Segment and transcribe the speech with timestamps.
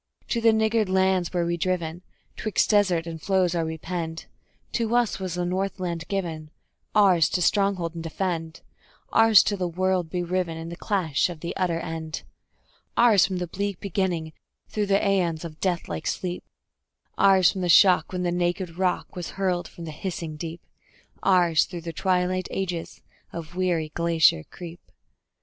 [0.29, 2.01] To the niggard lands were we driven,
[2.35, 4.25] 'twixt desert and floes are we penned;
[4.71, 6.49] To us was the Northland given,
[6.95, 8.61] ours to stronghold and defend;
[9.11, 12.23] Ours till the world be riven in the crash of the utter end;
[12.97, 14.33] Ours from the bleak beginning,
[14.67, 16.43] through the aeons of death like sleep;
[17.19, 20.61] Ours from the shock when the naked rock was hurled from the hissing deep;
[21.21, 24.81] Ours through the twilight ages of weary glacier creep.